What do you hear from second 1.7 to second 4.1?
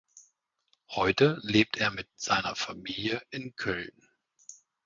er mit seiner Familie in Köln.